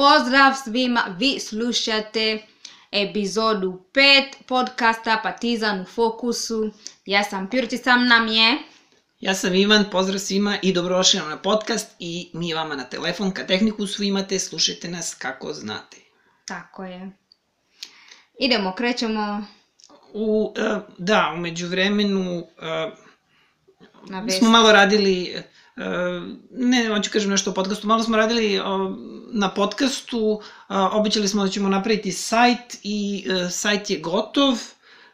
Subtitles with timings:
[0.00, 2.38] Pozdrav svima, vi slušate
[2.92, 6.70] epizodu 5 podcasta Partizan u fokusu.
[7.06, 8.58] Ja sam Pirti, sam nam je...
[9.20, 13.46] Ja sam Ivan, pozdrav svima i dobrodošli na podcast i mi vama na telefon, kad
[13.46, 15.96] tehniku svi imate, slušajte nas kako znate.
[16.44, 17.10] Tako je.
[18.38, 19.44] Idemo, krećemo
[20.12, 22.46] U, e, da, umeđu vremenu
[24.08, 24.38] na vest.
[24.38, 25.42] smo malo radili, e,
[26.50, 28.60] ne, hoću kažem nešto o podcastu, malo smo radili e,
[29.32, 34.58] na podcastu, e, obećali smo da ćemo napraviti sajt i e, sajt je gotov.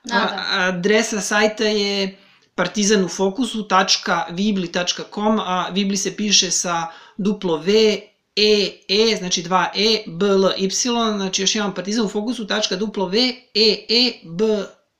[0.05, 0.45] Da, da.
[0.51, 2.19] Adresa sajta je
[2.55, 8.01] partizanufokusu.vibli.com, a Vibli se piše sa duplo V,
[8.37, 10.71] E, E, znači dva E, B, L, Y,
[11.17, 13.19] znači još imam partizan u fokusu, tačka duplo V,
[13.55, 14.45] E, E, B,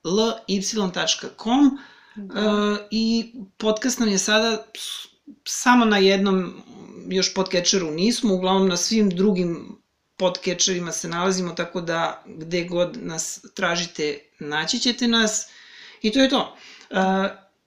[0.05, 1.77] L, Y.com
[2.15, 2.39] Da.
[2.39, 2.43] e,
[2.91, 4.65] i podcast nam je sada
[5.45, 6.63] samo na jednom
[7.09, 9.77] još podcatcheru nismo, uglavnom na svim drugim
[10.17, 15.49] podcatcherima se nalazimo, tako da gde god nas tražite, naći ćete nas
[16.01, 16.57] i to je to.
[16.89, 16.95] E,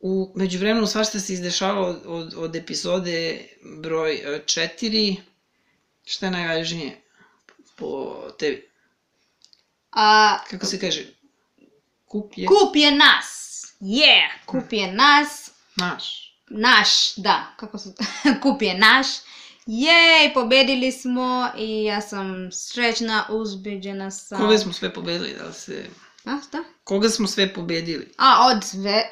[0.01, 5.17] u međuvremenu svašta se izdešavalo od, od, od epizode broj 4.
[6.05, 7.01] Šta je najvažnije
[7.77, 8.71] po tebi?
[9.91, 11.07] A, Kako se kaže?
[12.05, 13.63] Kup je kup je nas.
[13.81, 15.51] Yeah, kup je nas.
[15.77, 16.30] naš.
[16.51, 17.93] Naš, da, kako se...
[18.43, 19.07] kup je naš.
[19.67, 24.39] Jej, pobedili smo i ja sam srećna, uzbeđena sam.
[24.39, 25.87] Koga smo sve pobedili, da li se...
[26.25, 26.59] A, šta?
[26.85, 28.13] Koga smo sve pobedili?
[28.19, 29.03] A, od zve...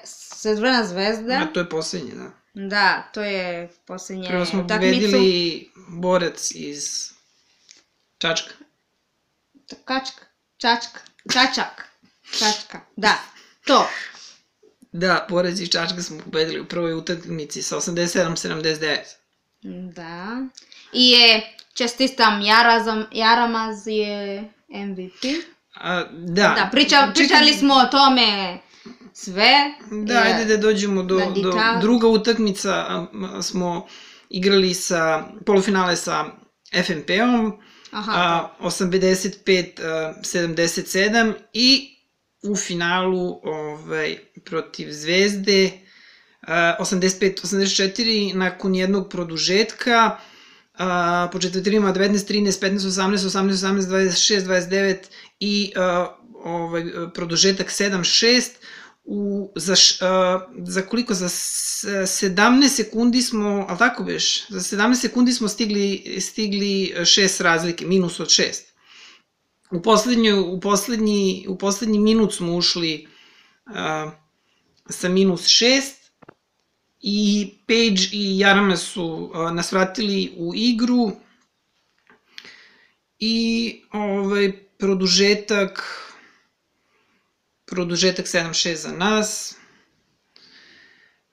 [0.41, 1.35] Sezvrna zvezda.
[1.35, 2.31] A to je poslednje, da.
[2.55, 5.01] Da, to je posljednje Prvo smo utakmicu.
[5.01, 7.11] pobedili borac iz
[8.19, 8.55] Čačka.
[9.85, 10.25] Kačka,
[10.57, 11.01] čačka,
[11.33, 11.89] čačak,
[12.39, 13.19] čačka, da,
[13.67, 13.89] to.
[14.93, 18.97] Da, borac iz Čačka smo pobedili u prvoj utakmici sa 87-79.
[19.95, 20.47] Da.
[20.93, 25.25] I je, čestitam Jarazam, Jaramaz je MVP.
[25.75, 26.55] A, da.
[26.57, 28.59] Da, priča, pričali smo o tome
[29.13, 29.51] sve.
[29.91, 33.07] Da, Je, ajde da dođemo do, do druga utakmica.
[33.43, 33.87] smo
[34.31, 36.25] igrali sa polufinale sa
[36.85, 37.61] FNP-om.
[37.91, 41.98] Aha, a, 85-77 i
[42.43, 45.71] u finalu ovaj, protiv Zvezde
[46.43, 48.03] a, 85-84
[48.35, 50.19] nakon jednog produžetka
[50.75, 54.97] a, po četvrtinima 19, 13, 15, 18, 18, 18, 26, 29
[55.41, 56.85] i a, ovaj,
[57.15, 58.43] produžetak 7-6
[59.05, 59.99] u, za, š-
[60.65, 66.17] za koliko, za s- 17 sekundi smo, ali tako beš, za 17 sekundi smo stigli,
[66.21, 68.69] stigli šest razlike, minus od šest.
[69.71, 73.09] U poslednju, u poslednji, u poslednji minut smo ušli
[73.67, 74.11] a,
[74.89, 76.13] sa minus šest
[77.01, 81.13] i Page i Jarame su a, nas vratili u igru
[83.19, 85.85] i ovaj, produžetak
[87.69, 89.57] produžetak 7-6 za nas.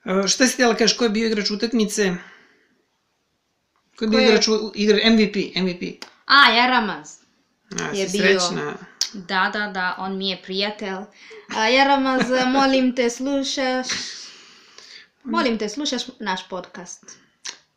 [0.06, 2.16] E, šta si htjela kažeš, ko je bio igrač utakmice?
[3.96, 6.06] Ko je bio igrač, igra, MVP, MVP.
[6.26, 7.25] A, Jaramaz.
[7.82, 8.40] A, Je si bio.
[8.40, 8.74] srećna.
[9.14, 10.96] Da, da, da, on mi je prijatelj.
[11.56, 13.88] A, Jaramaz, molim te, slušaš...
[15.24, 17.04] Molim te, slušaš naš podcast.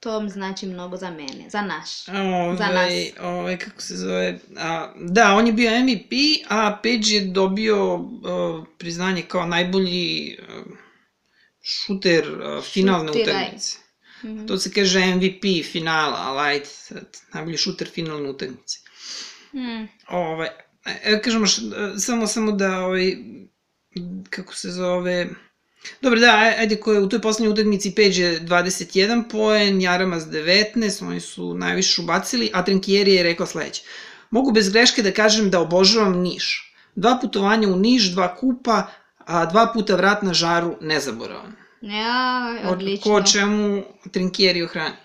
[0.01, 2.09] To mi znači mnogo za mene, za naš.
[2.09, 2.93] Ovaj, Za nas.
[3.21, 6.13] Ovaj, kako se zove, a, da, on je bio MVP,
[6.49, 8.11] a Page je dobio uh,
[8.79, 10.67] priznanje kao najbolji uh,
[11.63, 13.43] šuter uh, finalne Šutiraj.
[13.43, 13.79] utakmice.
[14.25, 14.47] Mhm.
[14.47, 15.43] To se kaže MVP
[15.73, 18.79] finala, ali ajde, sad, najbolji šuter finalne utakmice.
[19.55, 19.89] Mm.
[20.09, 20.49] Ovaj,
[21.05, 21.61] e, kažemo, š,
[21.99, 23.17] samo, samo da, ovaj,
[24.31, 25.27] kako se zove,
[26.03, 30.25] Dobro, da, aj- ajde, ko je u toj poslednjoj utakmici Page je 21 poen, Jaramas
[30.25, 33.83] 19, oni su najviše ubacili, a Trinkieri je rekao sledeće.
[34.31, 36.75] Mogu bez greške da kažem da obožavam Niš.
[36.95, 38.87] Dva putovanja u Niš, dva kupa,
[39.19, 41.53] a dva puta vrat na žaru nezaboravan.
[41.81, 43.03] Ja, odlično.
[43.03, 43.83] Ko o čemu
[44.13, 44.97] Trinkieri ohrani?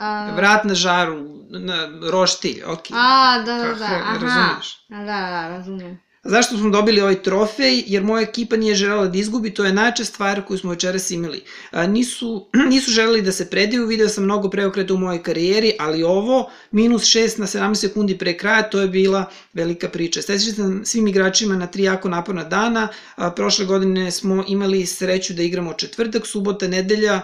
[0.00, 1.18] A, Vrat na žaru,
[1.50, 2.86] na roštilj, ok.
[2.92, 4.12] a, da, da, Kako, da, aha.
[4.12, 4.86] razumeš?
[4.90, 6.00] A, Da, da, da, razumijem.
[6.24, 7.84] Zašto smo dobili ovaj trofej?
[7.86, 11.42] Jer moja ekipa nije želela da izgubi, to je najča stvar koju smo večeras imali.
[11.70, 16.02] A, nisu, nisu želeli da se predaju, video sam mnogo preokreta u mojoj karijeri, ali
[16.02, 20.22] ovo, minus 6 na 17 sekundi pre kraja, to je bila velika priča.
[20.22, 25.34] Sveći sam svim igračima na tri jako naporna dana, a, prošle godine smo imali sreću
[25.34, 27.20] da igramo četvrtak, subota, nedelja,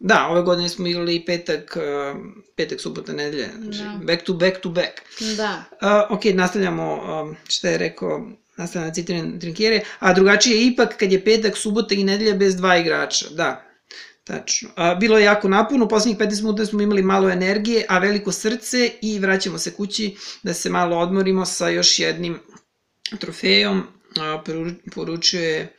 [0.00, 2.14] Da, ove godine smo igrali i petak, a,
[2.56, 4.00] petak, subota, nedelja, znači Da.
[4.06, 5.00] back to back to back.
[5.36, 5.64] Da.
[6.10, 10.96] Uh, ok, nastavljamo um, šta je rekao nastavljamo na citiran trinkjere, a drugačije je ipak
[10.96, 13.66] kad je petak, subota i nedelja bez dva igrača, da.
[14.24, 14.68] Tačno.
[14.76, 18.32] A, bilo je jako napuno, u poslednjih 15 minuta smo imali malo energije, a veliko
[18.32, 22.38] srce i vraćamo se kući da se malo odmorimo sa još jednim
[23.18, 23.82] trofejom.
[24.20, 25.76] A, poru- poručuje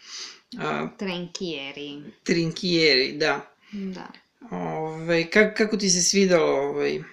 [0.59, 2.01] a, Trenkieri.
[2.23, 3.53] Trinkieri, da.
[3.71, 4.07] Da.
[4.51, 7.03] Ove, kak, kako ti se svidalo ovaj,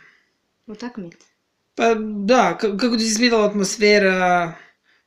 [0.66, 1.26] Utakmica.
[1.74, 1.84] Pa
[2.24, 4.52] da, ka- kako ti se svidala atmosfera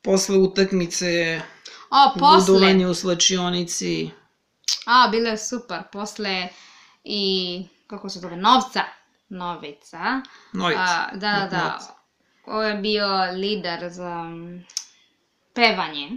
[0.01, 1.42] posle utakmice,
[1.89, 2.38] O, posle.
[2.48, 4.09] budovanje u slačionici?
[4.86, 5.80] A, bilo je super.
[5.92, 6.48] Posle
[7.03, 8.81] i, kako se zove, novca.
[9.30, 10.21] Novica.
[10.53, 10.81] Novica.
[10.81, 11.50] A, da, Novca.
[11.50, 11.80] da.
[12.45, 14.65] Ovo je bio lider za mm,
[15.53, 16.09] pevanje.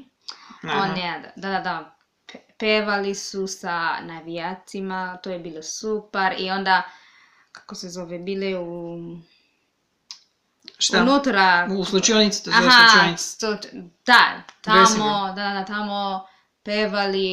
[0.62, 0.82] Aha.
[0.82, 1.93] On je, da, da, da.
[2.58, 6.34] Pe- Pevali su sa navijacima, to je bilo super.
[6.38, 6.82] I onda,
[7.52, 8.98] kako se zove, bile u...
[10.78, 11.02] Šta?
[11.02, 11.68] Unutra.
[11.70, 13.36] U slačionici, to zove Aha, slačionica.
[13.40, 13.68] to,
[14.06, 16.26] da, tamo, da, da, tamo
[16.62, 17.28] pevali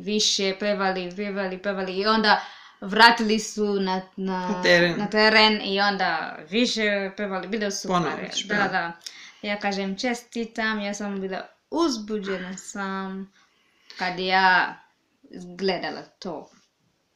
[0.00, 2.40] više, pevali, pevali, pevali i onda
[2.80, 4.98] vratili su na, na, Na teren.
[4.98, 7.96] na teren i onda više pevali, bilo super.
[7.96, 8.92] Ponovo ćeš da, da.
[9.42, 11.40] Ja kažem čestitam, ja sam bila
[11.70, 13.32] uzbuđena sam
[13.98, 14.76] kad ja
[15.58, 16.50] gledala to.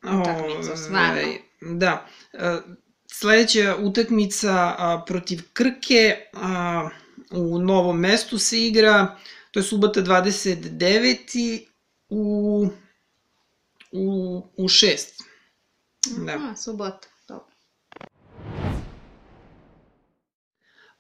[0.03, 1.21] utakmicu, stvarno.
[1.21, 2.07] Ovaj, Da.
[2.33, 2.59] E,
[3.07, 4.77] Sledeća utakmica
[5.07, 6.17] protiv Krke
[7.33, 9.17] u novom mestu se igra.
[9.51, 11.67] To je subota 29.
[12.09, 12.69] u
[13.93, 15.23] u, u 6.
[16.27, 16.33] Da.
[16.33, 17.09] Aha, subota.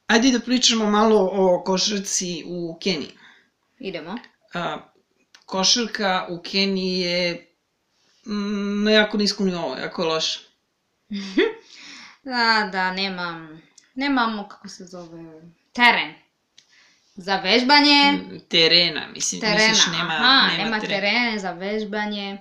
[0.06, 3.19] Ajde da pričamo malo o košarci u Keniji.
[3.79, 4.19] Idemo.
[4.55, 4.79] A,
[5.44, 7.46] košarka u Keniji je
[8.26, 10.41] mm, na jako niskom nivou, jako je loša.
[12.25, 13.62] Da, da, nemam,
[13.94, 15.41] nemamo, kako se zove,
[15.73, 16.14] teren.
[17.17, 18.19] Za vežbanje,
[18.49, 21.00] Terena, mislim, terena, misliš nema, aha, nema, nema terena.
[21.00, 22.38] terene za vežbanje.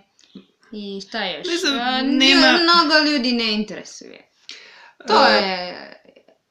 [0.71, 1.47] I šta još?
[1.47, 4.27] Ne znam, nema- Mnogo ljudi ne interesuje.
[5.07, 5.93] To A, je,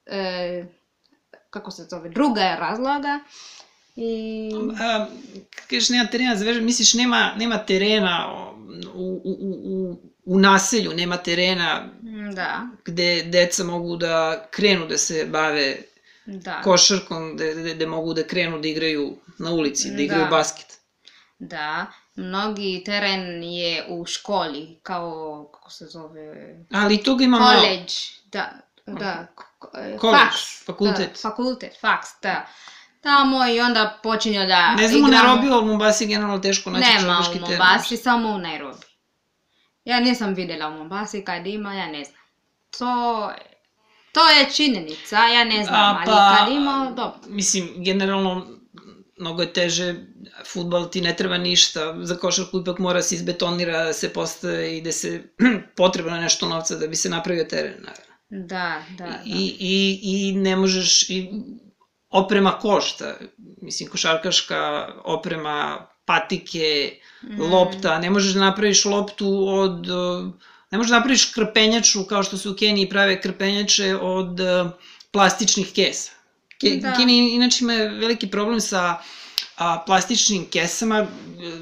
[0.07, 0.65] e,
[1.51, 3.21] kako se zove, druga je razloga.
[3.97, 4.51] I,
[4.81, 5.07] A,
[5.71, 8.59] kažeš nema terena za vežbanje, misliš nema, nema terena o,
[8.95, 11.89] u, u, u, u, u naselju, nema terena
[12.35, 15.77] da, gde deca mogu da krenu da se bave
[16.27, 16.63] da.
[16.63, 20.31] košarkom, gde, gde, gde mogu da krenu da igraju na ulici, da igraju Da.
[20.31, 20.79] basket.
[21.39, 21.87] Da,
[22.17, 27.61] mnogi teren je u školi, kao, kako se zove, Ali toga ima malo.
[27.61, 27.93] college,
[28.33, 28.53] da,
[28.87, 29.27] da,
[29.73, 31.11] College, faks, fakultet.
[31.13, 32.47] Da, fakultet, faks, da.
[33.03, 35.25] Tamo i onda počinju da Ne znam u igramo.
[35.25, 37.59] Nairobi, ali u Mombasi je generalno teško naći Nema čarobeški u teren.
[37.59, 38.87] Mombasi, samo u Nairobi.
[39.85, 42.21] Ja nisam vidjela u Mombasi kad ima, ja ne znam.
[42.79, 43.33] To,
[44.13, 47.19] to je činjenica, ja ne znam, A, ali pa, kad ima, dobro.
[47.29, 48.47] Mislim, generalno,
[49.19, 49.95] mnogo je teže,
[50.53, 54.93] futbal ti ne treba ništa, za košarku ipak mora se izbetonira, se postave i da
[54.93, 55.23] se
[55.77, 58.13] potrebno nešto novca da bi se napravio teren, naravno.
[58.29, 59.21] Da, da, da.
[59.25, 61.31] I, i, I ne možeš, i
[62.13, 63.15] oprema košta,
[63.63, 67.41] mislim, košarkaška oprema, patike, Mm.
[67.41, 69.87] lopta, ne možeš da napraviš loptu od,
[70.71, 74.41] ne možeš da napraviš krpenjaču kao što se u Keniji prave krpenjače od
[75.11, 76.11] plastičnih kesa.
[76.61, 76.93] Ke, Da.
[76.97, 78.97] Kenija inače ima veliki problem sa
[79.57, 81.07] a, plastičnim kesama,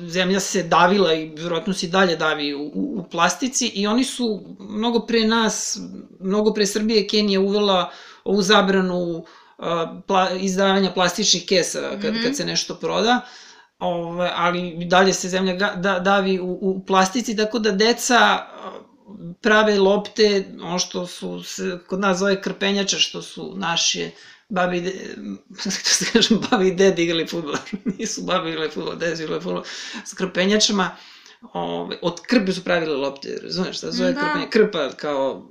[0.07, 4.43] zemlja se davila i vjerojatno se i dalje davi u, u, plastici i oni su
[4.61, 5.79] mnogo pre nas,
[6.21, 7.91] mnogo pre Srbije Kenija uvela
[8.25, 9.25] ovu zabranu
[10.07, 12.23] pla, izdavanja plastičnih kesa kad, Mhm.
[12.23, 13.21] kad se nešto proda.
[13.79, 18.39] Ove, ali dalje se zemlja ga, da, davi u, u plastici, tako da deca
[19.41, 20.27] prave lopte,
[20.63, 24.11] ono što su se kod nas zove krpenjača, što su naše
[24.49, 24.93] babi de,
[25.65, 27.55] kako se kažem, babi i dede igrali futbol,
[27.99, 29.63] nisu babi igrali futbol, dede su igrali futbol,
[30.05, 30.97] s krpenjačama,
[31.53, 34.21] ove, od krpe su pravile lopte, razumeš šta se zove Da.
[34.21, 35.49] krpenja, krpa kao,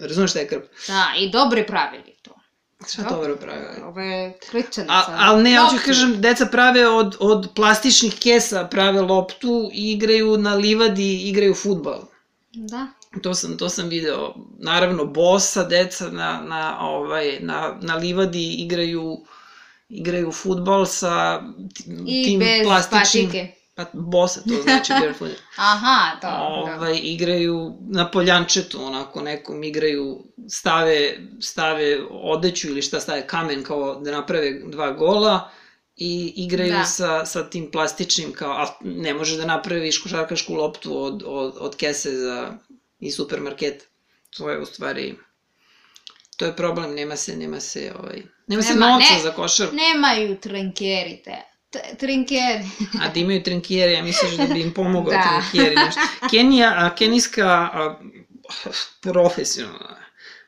[0.00, 2.30] razumeš šta je krpa, Da, i dobri pravili to.
[2.88, 3.16] šta Dobro.
[3.18, 3.84] dobro pravile?
[3.84, 4.92] Ove kličanice.
[4.92, 5.86] A, ali ne, ja ću Loptu.
[5.86, 12.02] kažem, deca prave od, od plastičnih kesa, prave loptu i igraju na livadi, igraju futbal.
[12.52, 12.86] Da.
[13.22, 14.34] To sam, to sam video.
[14.58, 19.24] Naravno, bosa deca na, na, ovaj, na, na livadi igraju
[19.90, 21.42] igraju futbal sa
[21.74, 23.26] ti- I tim bez plastičnim...
[23.26, 23.54] patike.
[23.84, 25.30] Pa, bosa, to znači barefoot.
[25.56, 26.26] Aha, to.
[26.26, 26.74] da.
[26.76, 33.94] ovaj, igraju na poljančetu, onako nekom igraju, stave, stave odeću ili šta stave, kamen kao
[33.94, 35.50] da naprave dva gola
[35.96, 36.78] i igraju Da.
[36.78, 36.84] da.
[36.84, 41.76] sa, sa tim plastičnim kao, a ne možeš da napraviš košarkašku loptu od, od, od
[41.76, 42.52] kese za,
[43.00, 43.84] iz supermarketa.
[44.30, 45.16] To je u stvari,
[46.36, 49.22] to je problem, nema se, nema se, ovaj, nema, se Nema, novca ne.
[49.22, 49.76] za košarku.
[49.76, 51.36] Nemaju trenkeri te.
[51.98, 52.64] Trinkjeri.
[53.00, 55.42] A da imaju trinkjere, ja misliš da bi im pomogao Da.
[55.52, 55.76] trinkjeri.
[56.30, 58.00] Kenija, a, kenijska a,
[59.00, 59.96] profesionalna,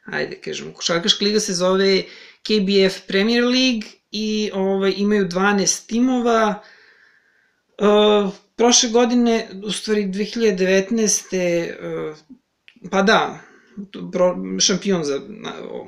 [0.04, 2.02] ajde kažemo, košarkaška liga se zove
[2.42, 6.62] KBF Premier League i ovaj, imaju 12 timova.
[7.78, 12.10] Uh, prošle godine, u stvari 2019.
[12.10, 12.16] Uh,
[12.90, 13.40] pa da,
[14.12, 15.20] pro, šampion za,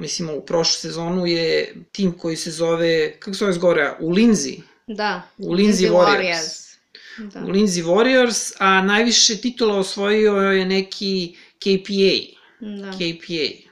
[0.00, 4.58] mislim, ovu prošlu sezonu je tim koji se zove, kako se zove zgore, u Linzi,
[4.86, 5.22] Da.
[5.38, 6.74] U Lindsay Warriors.
[7.18, 7.40] Da.
[7.40, 12.40] u Lindsay Warriors, a najviše titula osvojio je neki KPA.
[12.60, 12.90] da.
[12.90, 13.70] KPA.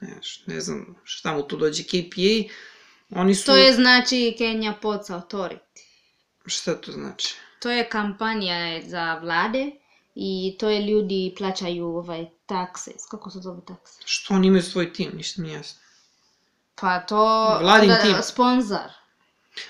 [0.00, 2.52] Ne, š- ne znam šta mu tu dođe KPA.
[3.10, 3.46] Oni su...
[3.46, 5.58] To je znači Kenya Ports Authority.
[6.46, 7.34] Šta to znači?
[7.60, 9.70] To je kampanja za vlade
[10.14, 12.90] i to je ljudi plaćaju ovaj takse.
[13.10, 14.00] Kako se zove takse?
[14.04, 15.10] Što oni imaju svoj tim?
[15.16, 15.80] Ništa mi jasno.
[16.74, 17.58] Pa to...
[17.60, 18.14] Vladin da, tim.
[18.22, 18.90] Sponzor.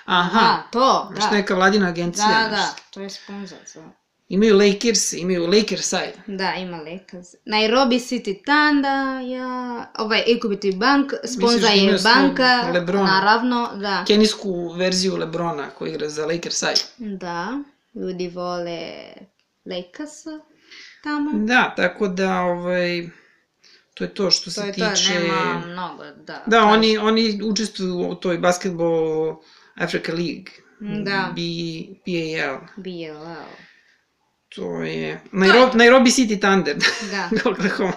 [0.04, 1.36] Aha, Da, to, što da.
[1.36, 2.26] neka vladina agencija.
[2.28, 2.56] Da, nešto.
[2.56, 3.58] da, to je sponzor.
[3.66, 3.90] za-
[4.28, 6.12] Imaju Lakers, imaju Lakerside.
[6.26, 7.26] Da, ima Lakers.
[7.44, 9.46] Nairobi City Thunder, ja,
[9.98, 11.12] ovaj Equity Bank,
[11.60, 13.04] da je imaju svog banka, Lebrona?
[13.04, 14.04] naravno, da.
[14.06, 16.80] Kenijsku verziju Lebrona koji igra za Lakerside.
[16.98, 17.48] Da,
[17.96, 18.92] ljudi vole
[19.66, 20.12] Lakers
[21.04, 21.30] tamo.
[21.34, 23.08] Da, tako da, ovaj,
[23.94, 24.86] to je to što se To je tiče...
[25.08, 26.42] to, nema mnogo, da.
[26.46, 29.36] Da, oni, oni učestvuju u toj basketball
[29.76, 30.50] Africa League.
[30.80, 31.33] Da.
[31.35, 31.40] B,
[32.06, 32.61] BAL.
[32.76, 33.47] BLL.
[34.49, 35.21] To je...
[35.33, 36.76] Nairobi, Nairobi City Thunder.
[37.11, 37.30] Da.
[37.50, 37.92] Oklahoma.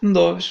[0.00, 0.44] Dobro.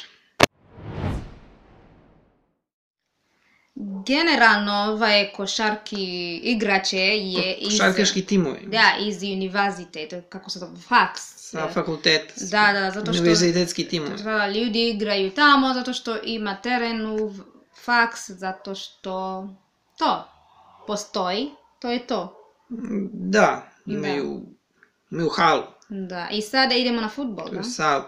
[4.08, 7.70] Generalno, ovaj košarki igrače je iz...
[7.70, 8.60] Košarkaški timovi.
[8.68, 11.22] Da, iz univerziteta, kako se to, faks.
[11.36, 12.34] Sa fakulteta.
[12.52, 13.22] Da, da, zato što...
[13.22, 14.24] Univerzitetski timovi.
[14.24, 17.34] Da, ljudi igraju tamo zato što ima teren u
[17.86, 19.48] faks, zato što
[19.98, 20.28] to
[20.88, 22.38] postoji, to je to.
[23.14, 24.42] Da, imaju,
[25.12, 25.64] imaju halu.
[25.90, 27.64] Da, i sada idemo na futbol, da?
[27.64, 28.04] salu.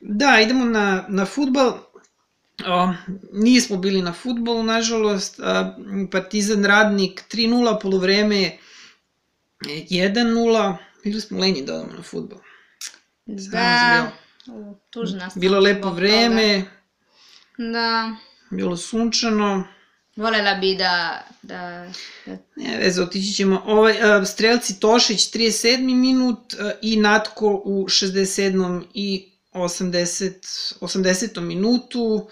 [0.00, 1.78] Da, idemo na, na futbal.
[2.66, 2.92] O,
[3.32, 5.40] nismo bili na futbolu, nažalost.
[5.40, 5.76] A,
[6.10, 8.58] Partizan Radnik 3-0, polovreme
[9.60, 10.76] 1-0.
[11.04, 12.38] Bili smo lenji da odemo na futbol.
[13.26, 14.12] Da,
[14.46, 16.64] u, tužna sam Bilo lepo vreme,
[17.56, 17.72] toga.
[17.72, 18.16] Da,
[18.50, 19.64] bilo sunčano.
[20.16, 21.92] volela bi da, da,
[22.26, 23.62] da Ne veze, otići ćemo.
[23.66, 25.94] Ovaj, a, strelci Tošić 37.
[25.94, 28.84] minut a, i Natko u 67.
[28.94, 31.40] i 80, 80.
[31.40, 32.28] minutu.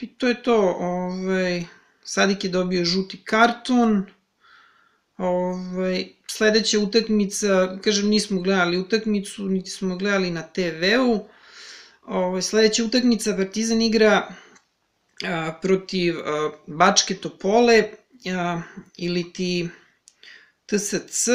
[0.00, 0.76] I to je to.
[0.78, 1.64] Ovaj,
[2.04, 4.06] Sadik je dobio žuti karton.
[5.16, 11.28] Ovaj, sledeća utakmica, kažem, nismo gledali utakmicu, niti smo gledali na TV-u.
[12.02, 14.34] Ovaj, sledeća utakmica Partizan igra
[15.62, 16.14] protiv
[16.66, 17.84] Bačke Topole
[18.96, 19.68] ili ti
[20.66, 21.28] TSC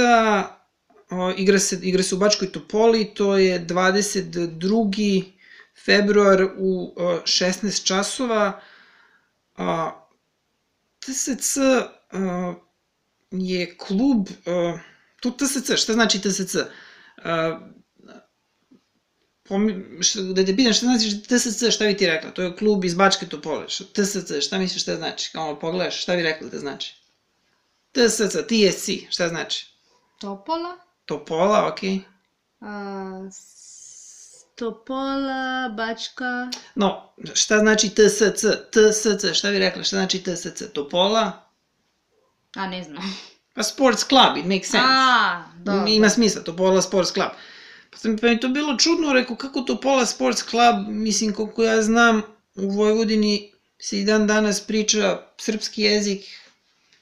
[1.38, 5.24] igra se, igra se u Bačkoj Topoli, to je 22.
[5.86, 8.62] februar u a, 16 časova.
[11.00, 11.58] TSC
[13.32, 14.28] je klub,
[15.20, 16.56] tu TSC, šta znači TSC?
[20.34, 22.32] Da te pitam šta znači TSC, šta bi ti rekla?
[22.32, 23.66] To je klub iz Bačke Topole.
[23.68, 25.32] TSC, šta misliš šta znači?
[25.32, 26.96] Kao pogledaš, šta bi rekla da znači?
[27.92, 29.68] TSC, TSC, šta znači?
[30.20, 31.90] Topola, Topola, okej.
[31.90, 32.02] Okay.
[32.62, 33.30] a,
[34.56, 38.22] Topola, Bačka, No, šta znači TSC?
[38.72, 39.84] TSC, šta bi rekla?
[39.84, 40.74] Šta znači TSC?
[40.74, 41.48] Topola?
[42.58, 43.04] a ne znam.
[43.54, 44.88] Pa sports club, it makes sense.
[44.88, 45.88] A, dobro.
[45.88, 47.30] Ima smisla, Topola Sports Club.
[47.92, 52.22] Pa, pa mi to bilo čudno, rekao, kako Topola Sports Club, mislim, koliko ja znam,
[52.56, 56.26] u Vojvodini se i dan danas priča srpski jezik,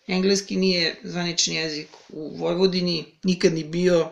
[0.07, 4.11] engleski nije zvanični jezik u Vojvodini, nikad ni bio,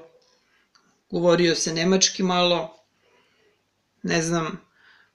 [1.11, 2.77] govorio se nemački malo,
[4.03, 4.61] ne znam,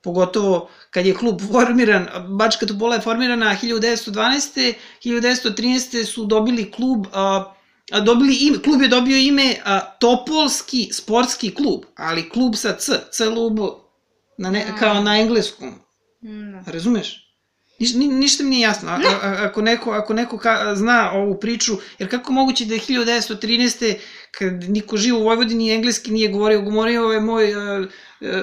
[0.02, 4.74] pogotovo kad je klub formiran, Bačka Topola je formirana 1912.
[5.04, 6.04] 1913.
[6.04, 7.54] su dobili klub, a
[7.94, 13.58] dobili ime, klub je dobio ime a, Topolski sportski klub, ali klub sa C, CLUB,
[14.38, 15.74] na ne, kao na engleskom,
[16.22, 16.72] Mm, Da.
[16.72, 17.24] razumeš?
[17.80, 18.90] Niš, ni, ništa mi nije jasno.
[18.90, 22.80] A, a, ako neko, ako neko ka, zna ovu priču, jer kako moguće da je
[22.80, 23.94] 1913.
[24.30, 27.86] kad niko živ u Vojvodini engleski nije govorio, govorio je moj, uh,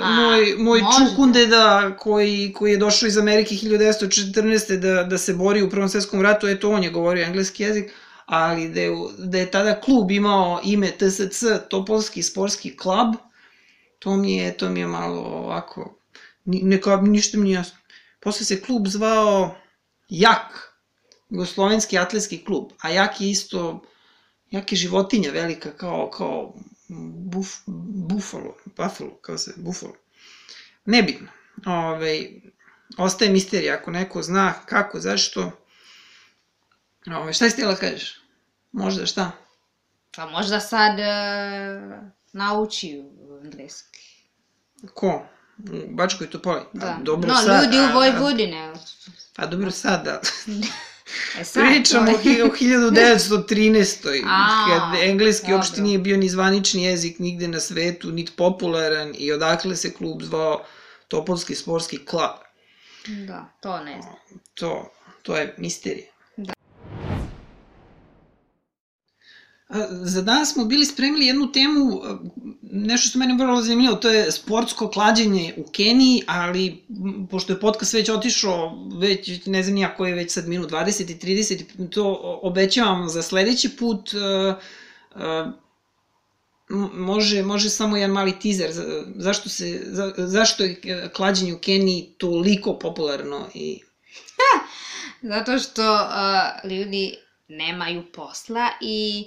[0.02, 1.06] A, moj, moj možda.
[1.10, 4.76] čukundeda koji, koji je došao iz Amerike 1914.
[4.78, 7.92] da, da se bori u Prvom svetskom ratu, eto on je govorio engleski jezik,
[8.26, 13.16] ali da je, da je tada klub imao ime TSC, Topolski sportski klub,
[14.00, 15.98] to mi je, to mi je malo ovako,
[16.46, 17.78] neka, ništa mi nije jasno.
[18.20, 19.56] Posle se klub zvao
[20.10, 20.76] Jak,
[21.30, 23.82] Jugoslovenski atletski klub, a jak je isto,
[24.52, 26.54] jak je životinja velika kao, kao
[26.88, 29.96] buf, bufalo, buffalo, kao se, bufalo.
[30.86, 31.28] Nebitno.
[31.66, 32.30] Ove,
[32.98, 35.52] ostaje misterija ako neko zna kako, zašto.
[37.14, 38.20] Ove, šta si htjela da kažeš?
[38.72, 39.32] Možda šta?
[40.16, 41.98] Pa možda sad uh,
[42.34, 43.04] nauči
[43.44, 44.00] engleski.
[44.94, 45.26] Ko?
[45.60, 46.62] U Bačkoj Topoli?
[46.74, 46.88] Da.
[46.88, 47.64] A, Dobro no, sad.
[47.64, 48.74] ljudi a- u Vojvodine.
[49.36, 50.22] Pa dobro sad, da.
[51.40, 54.24] E sad, Pričamo to o je- hi- o 1913.
[54.28, 55.56] A, kad engleski dobro.
[55.56, 60.22] uopšte nije bio ni zvanični jezik nigde na svetu, niti popularan i odakle se klub
[60.22, 60.66] zvao
[61.08, 62.30] Topolski sportski klub.
[63.28, 64.16] Da, to ne znam.
[64.54, 64.92] To,
[65.24, 66.12] to je misterija.
[69.90, 72.18] Za danas smo bili spremili jednu temu, a,
[72.62, 76.84] nešto što mene vrlo zanimljivo, to je sportsko klađenje u Keniji, ali
[77.32, 81.12] pošto je podcast već otišao, već ne znam nija koji je već sad minut, 20
[81.12, 84.10] i 30, to obećavam za sledeći put,
[85.16, 85.52] a,
[86.70, 88.34] m- može, može samo jedan mali
[88.72, 93.80] za- zašto, se, za, zašto je e, klađenje u Keniji toliko popularno i
[95.22, 97.16] Zato što uh, ljudi
[97.48, 99.26] nemaju posla i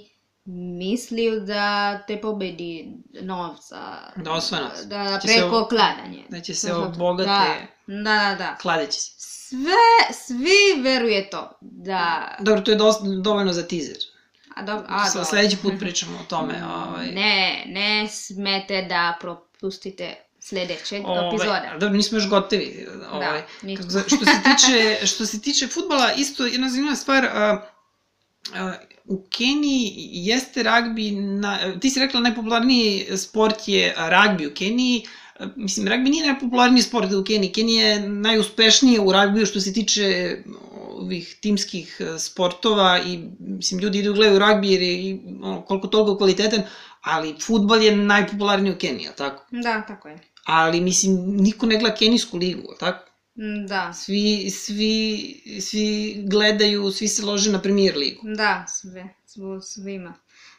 [0.77, 2.87] misliju da te pobedi
[3.21, 3.77] novca.
[4.15, 4.79] Da osvoje novac.
[4.79, 6.23] Da, se preko o- kladanje.
[6.29, 7.55] da će se obogate Da,
[7.87, 8.35] da, da.
[8.35, 8.55] da.
[8.61, 9.19] kladeći se.
[9.19, 11.51] Sve, svi veruje to.
[11.61, 13.97] Da, Dobro, to je dosta, dovoljno za teaser.
[14.55, 15.25] a, do, a, dobro.
[15.25, 16.53] sledeći put pričamo o tome.
[16.65, 21.69] Ovaj, Ne, ne smete da propustite sledećeg ovaj, epizoda.
[21.73, 22.87] Dobro, nismo još gotovi.
[23.11, 23.85] Ovaj, nismo.
[23.87, 27.61] kako što se tiče, što se tiče futbala, isto jedna zanimljiva stvar, a,
[28.55, 28.73] a,
[29.09, 35.03] u Keniji jeste ragbi, na, ti si rekla najpopularniji sport je ragbi u Keniji,
[35.55, 37.51] Mislim, ragbi nije najpopularniji sport u Keniji.
[37.51, 40.37] Kenija je najuspešnije u ragbiju što se tiče
[40.89, 46.61] ovih timskih sportova i mislim ljudi idu gledaju ragbi jer je ono, koliko toliko kvalitetan,
[47.01, 49.45] ali futbol je najpopularniji u Keniji, tako?
[49.51, 50.19] Da, tako je.
[50.45, 53.08] Ali mislim niko ne gleda kenijsku ligu, tako?
[53.39, 58.21] Mm, Da, Svi, svi, svi gledaju, svi se lože na premier ligu.
[58.35, 59.15] da, sve,
[59.61, 60.13] svima.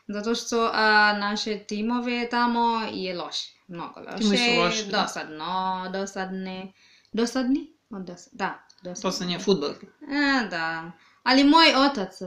[0.08, 4.18] Zato što a, naše timove tamo je loše, mnogo loše.
[4.18, 5.02] Timovi su loši, da.
[5.02, 6.72] Dosadno, dosadne,
[7.12, 7.72] dosadni?
[7.90, 9.12] Dos, da, dosadni.
[9.12, 9.70] Sam je futbol.
[9.70, 12.26] A, da, ali moj otac e,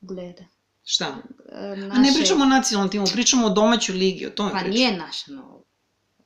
[0.00, 0.44] gleda.
[0.84, 1.16] Šta?
[1.52, 1.98] e, Naše...
[2.00, 4.74] A ne pričamo o nacionalnom timu, pričamo o domaćoj ligi, o tome Pa pričamo.
[4.74, 5.62] nije naš, no.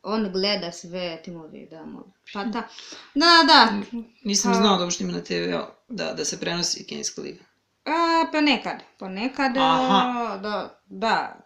[0.02, 2.62] On gleda sve timove, da, mo- pa da.
[3.14, 3.72] Da, da,
[4.24, 7.44] Nisam Pa- znao da uopšte ima na TV-u da, da se prenosi kenijska liga.
[7.84, 7.90] A,
[8.32, 10.02] ponekad, ponekad, Aha.
[10.28, 11.38] a, da, da,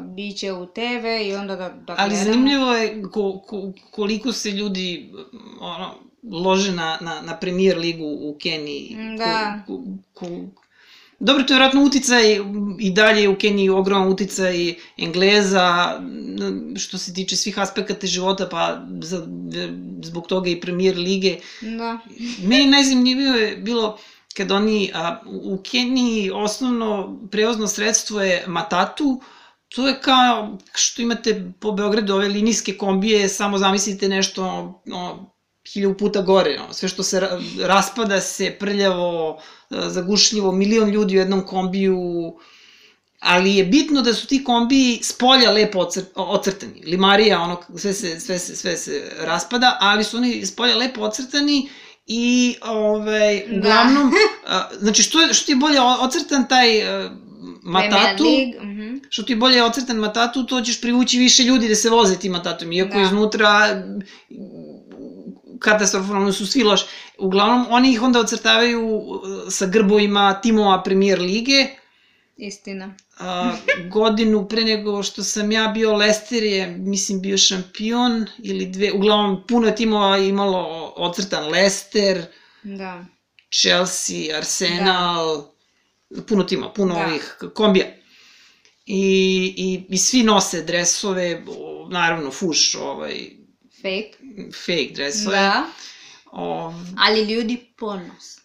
[0.00, 0.80] biće u TV
[1.22, 2.24] i onda da, da Ali gledamo.
[2.24, 5.12] zanimljivo je ko, ko, koliko se ljudi
[5.60, 8.96] ono, lože na, na, na premier ligu u Keniji.
[9.18, 9.62] Da.
[9.66, 9.76] Ko,
[10.14, 10.26] ko, ko...
[11.20, 12.38] Dobro, to je vjerojatno uticaj
[12.78, 16.00] i dalje u Keniji ogroman uticaj Engleza,
[16.76, 19.26] što se tiče svih aspekata života, pa za,
[20.02, 21.36] zbog toga i premier lige.
[21.60, 21.98] Da,
[22.42, 23.98] Meni najzanimljivije je bilo
[24.36, 29.20] kad oni a, u u Keniji osnovno prevozno sredstvo je matatu,
[29.68, 34.44] to je kao što imate po Beogradu ove linijske kombije, samo zamislite nešto
[34.86, 35.32] ono,
[35.72, 41.16] hiljadu puta gore, ono, sve što se ra- raspada se prljavo, e, zagušljivo, milion ljudi
[41.16, 41.98] u jednom kombiju,
[43.20, 46.82] ali je bitno da su ti kombiji s polja lepo ocr, ocrtani.
[46.86, 51.00] Limarija, ono, sve se, sve, se, sve se raspada, ali su oni s polja lepo
[51.00, 51.68] ocrtani
[52.06, 53.56] i ovaj, Da.
[53.58, 54.12] uglavnom,
[54.46, 57.10] a, znači što, što ti je bolje ocrtan taj e,
[57.62, 58.24] matatu,
[58.62, 58.96] mhm.
[59.10, 62.32] što ti je bolje ocrtan matatu, to ćeš privući više ljudi da se voze tim
[62.32, 63.02] matatom, iako Da.
[63.02, 63.82] iznutra
[65.60, 66.84] katastrofalno su svi loši.
[67.18, 69.20] Uglavnom, oni ih onda ocrtavaju uh,
[69.50, 71.66] sa grbovima timova premier lige,
[72.40, 72.94] istina.
[73.18, 73.56] A,
[73.90, 79.46] godinu pre nego što sam ja bio, Leicester je, mislim, bio šampion ili dve, uglavnom
[79.46, 82.24] puno timova imalo ocrtan Leicester,
[82.62, 83.04] Da,
[83.60, 85.44] Chelsea, Arsenal,
[86.28, 87.06] puno tima, puno Da.
[87.06, 87.86] ovih kombija.
[88.86, 91.44] I, i, I svi nose dresove,
[91.90, 93.30] naravno fuš, ovaj,
[93.82, 94.12] fake.
[94.66, 95.36] fake dresove.
[95.36, 95.64] Da,
[96.32, 98.38] Ov, ali ljudi ponos.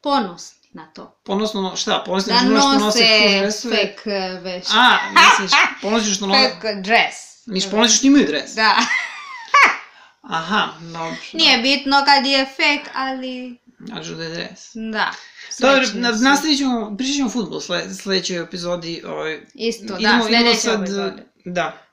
[0.00, 1.20] Ponosni na to.
[1.24, 3.76] ponosno, šta, ponosno Da što nose nose fuš dresove?
[3.76, 4.10] fake
[4.42, 4.64] veš.
[4.74, 7.46] A, misliš, ponosno što nose, Fake dress.
[7.46, 8.54] misliš, ponosno što imaju dres?
[8.54, 8.76] Da.
[10.22, 11.16] Aha, dobro.
[11.32, 14.70] Nije bitno kad je fake, ali Znači da je dres.
[14.74, 15.10] da.
[15.58, 15.92] Dobro, su.
[16.22, 19.02] nastavit ćemo, pričat ćemo o futbolu sle, sledećoj epizodi.
[19.06, 21.16] Ovaj, Isto, da, idemo, sledeća sad, epizoda.
[21.44, 21.87] Da.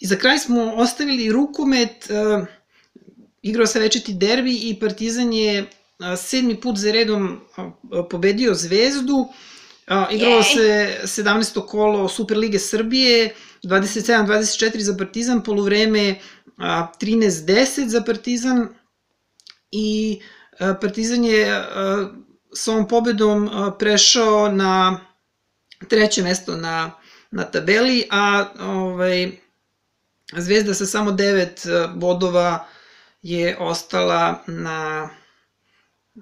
[0.00, 2.46] I za kraj smo ostavili rukomet, uh,
[3.42, 5.66] igrao se večeti derbi i Partizan je
[5.98, 7.70] a, sedmi put za redom a,
[8.10, 9.28] pobedio Zvezdu.
[9.86, 10.42] A, igralo Jej.
[10.42, 11.66] se 17.
[11.66, 16.14] kolo Superlige Srbije, 27-24 za Partizan, poluvreme
[16.58, 18.68] a, 13-10 za Partizan
[19.72, 20.20] i
[20.80, 21.64] Partizan je
[22.54, 25.00] sa ovom pobedom prešao na
[25.88, 26.90] treće mesto na,
[27.30, 29.32] na tabeli, a ovaj,
[30.36, 32.66] Zvezda sa samo 9 bodova
[33.22, 35.10] je ostala na,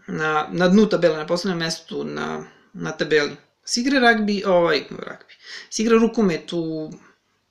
[0.07, 3.37] na, na dnu tabele, na poslednjem mestu na, na tabeli.
[3.65, 5.35] Si igra ragbi, ovaj, ragbi,
[5.71, 6.93] si igra rukomet u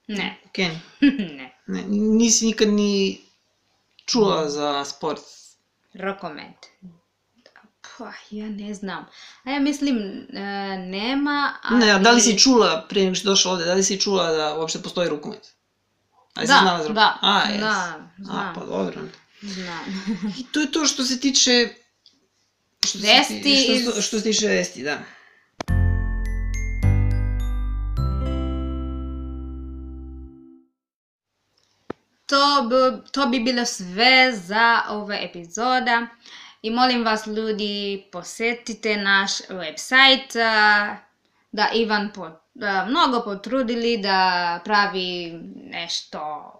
[0.07, 0.79] Ne, Keniji?
[1.37, 1.53] ne.
[1.67, 3.21] Ne, nisi nikad ni
[4.05, 5.21] čula za sport.
[5.93, 6.65] Rokomet.
[7.97, 9.05] Pa, ja ne znam.
[9.43, 9.97] A ja mislim,
[10.33, 10.41] e,
[10.77, 11.79] nema, ali...
[11.79, 14.31] Ne, a da li si čula, prije nego što došla ovde, da li si čula
[14.31, 15.53] da uopšte postoji rukomet?
[16.37, 17.59] Li si Da, znala za da, A, jes.
[17.59, 18.53] da, A, znam.
[18.55, 19.01] pa dobro.
[19.41, 19.85] Znam.
[20.37, 21.69] I to je to što se tiče...
[22.81, 24.97] Što se Vesti ti- što, iz- što, se tiče vesti, da.
[32.25, 32.75] To bi,
[33.11, 36.07] to bi bilo sve za ove epizoda.
[36.61, 37.71] I molim vas ljudi,
[38.11, 40.95] posetite naš website, a,
[41.51, 46.51] da Ivan po, da mnogo potrudili da pravi nešto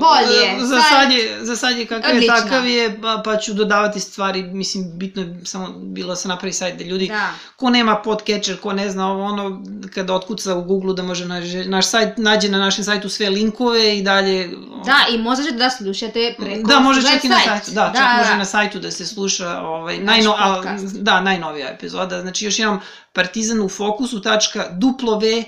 [0.00, 2.36] bolje, Za sad- je, za sad je kakav je, Odlično.
[2.36, 6.52] takav je, pa, pa ću dodavati stvari, mislim, bitno je samo bilo da se napravi
[6.52, 7.30] sajt da ljudi, Da.
[7.56, 9.62] ko nema podcatcher, ko ne zna ovo, ono,
[9.94, 13.98] kada otkuca u Google da može nađe, naš sajt, nađe na našem sajtu sve linkove
[13.98, 14.50] i dalje...
[14.84, 18.36] Da, i možete da slušate preko Da, može čak i na sajtu, da, čak može
[18.38, 22.80] na sajtu da se sluša, ovaj, Naš najno, a, da, najnovija epizoda, znači još jednom
[23.12, 25.44] partizan u fokusu, tačka, duplo v,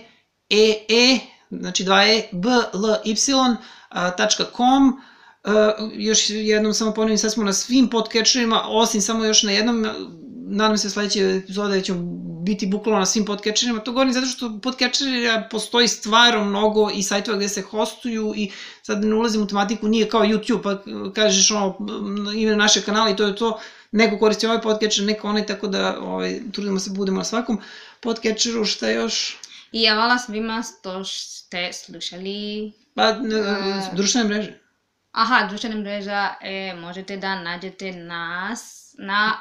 [0.50, 2.22] e, e, znači 2
[5.44, 5.50] e,
[5.92, 9.86] još jednom samo ponovim, sad smo na svim podcatcherima, osim samo još na jednom,
[10.46, 12.00] nadam se sledeće epizode da ćemo
[12.44, 17.36] biti bukvalno na svim podcatcherima, to govorim zato što podcatchera postoji stvarno mnogo i sajtova
[17.36, 18.50] gde se hostuju i
[18.82, 21.76] sad da ne ulazim u tematiku, nije kao YouTube, pa kažeš ono,
[22.36, 23.60] ime naše kanala i to je to,
[23.92, 27.60] neko koristi ovaj podcatcher, neko onaj, tako da ovaj, trudimo se budemo na svakom
[28.00, 29.38] podcatcheru, šta još?
[29.72, 32.72] I hvala svima što ste slušali.
[32.94, 33.14] Pa, e,
[33.92, 34.58] društvene mreže.
[35.12, 39.32] Aha, društvene mreža e, možete da nađete nas na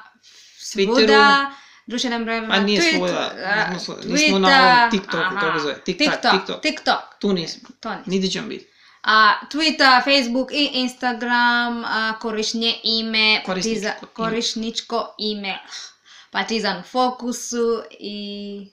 [0.60, 0.96] Twitteru.
[0.96, 1.52] svuda.
[1.88, 6.08] Društvene mreže Pa nije Twitter, svuda, nismo, nismo na ovom TikToku, aha, kako zove, TikTok,
[6.08, 7.00] TikTok, TikTok, TikTok.
[7.20, 8.04] tu nismo, To nismo.
[8.06, 8.67] nigde ćemo biti.
[9.04, 15.39] A, Twitter, Facebook i Instagram, a, korišnje ime, Korisničko Partiza- ime.
[15.39, 15.60] ime,
[16.32, 18.15] Partizan u fokusu i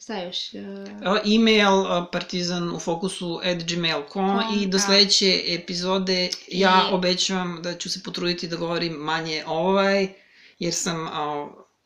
[0.02, 0.54] šta još?
[0.54, 4.78] e, E, Email uh, partizan u fokusu at gmail.com Com, i do da.
[4.78, 10.08] sledeće epizode ja I- obećavam da ću se potruditi da govorim manje ovaj,
[10.58, 11.08] jer sam,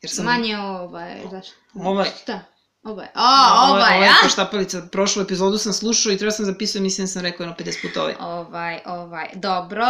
[0.01, 1.53] jer sam Manje ovaj, zašto?
[1.75, 2.09] Ovaj.
[2.21, 2.39] Šta?
[2.83, 3.07] Ovaj.
[3.13, 4.13] A, ovaj, ovaj a?
[4.23, 7.81] poštapalica, prošlu epizodu sam slušao i treba sam zapisao, mislim da sam rekao jedno 50
[7.81, 8.15] puta ovaj.
[8.19, 9.29] Ovaj, ovaj.
[9.33, 9.85] Dobro,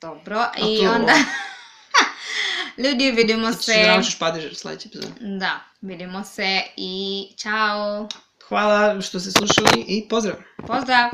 [0.00, 0.44] dobro.
[0.68, 1.12] I onda...
[2.78, 3.84] Ljudi, vidimo Ti ćeš se.
[3.86, 5.14] da padežer sledeće epizode.
[5.20, 8.08] Da, vidimo se i čao.
[8.48, 10.36] Hvala što ste slušali i pozdrav!
[10.66, 11.10] Pozdrav!